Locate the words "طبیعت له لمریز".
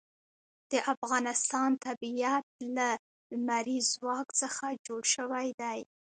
1.85-3.85